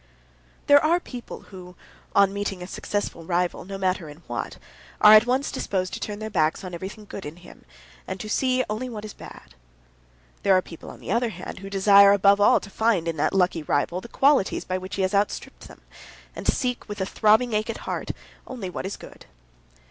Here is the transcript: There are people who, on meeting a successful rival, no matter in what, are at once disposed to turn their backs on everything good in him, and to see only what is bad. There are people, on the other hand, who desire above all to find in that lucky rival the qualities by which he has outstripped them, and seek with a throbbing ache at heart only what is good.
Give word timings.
There 0.65 0.83
are 0.83 0.99
people 0.99 1.41
who, 1.51 1.75
on 2.15 2.33
meeting 2.33 2.63
a 2.63 2.65
successful 2.65 3.23
rival, 3.23 3.65
no 3.65 3.77
matter 3.77 4.09
in 4.09 4.23
what, 4.25 4.57
are 4.99 5.13
at 5.13 5.27
once 5.27 5.51
disposed 5.51 5.93
to 5.93 5.99
turn 5.99 6.17
their 6.17 6.31
backs 6.31 6.63
on 6.63 6.73
everything 6.73 7.05
good 7.05 7.23
in 7.23 7.35
him, 7.35 7.65
and 8.07 8.19
to 8.19 8.27
see 8.27 8.63
only 8.67 8.89
what 8.89 9.05
is 9.05 9.13
bad. 9.13 9.53
There 10.41 10.57
are 10.57 10.61
people, 10.63 10.89
on 10.89 11.01
the 11.01 11.11
other 11.11 11.29
hand, 11.29 11.59
who 11.59 11.69
desire 11.69 12.13
above 12.13 12.41
all 12.41 12.59
to 12.61 12.69
find 12.71 13.07
in 13.07 13.17
that 13.17 13.31
lucky 13.31 13.61
rival 13.61 14.01
the 14.01 14.07
qualities 14.07 14.65
by 14.65 14.79
which 14.79 14.95
he 14.95 15.03
has 15.03 15.13
outstripped 15.13 15.67
them, 15.67 15.81
and 16.35 16.47
seek 16.47 16.89
with 16.89 16.99
a 16.99 17.05
throbbing 17.05 17.53
ache 17.53 17.69
at 17.69 17.77
heart 17.85 18.09
only 18.47 18.71
what 18.71 18.87
is 18.87 18.97
good. 18.97 19.27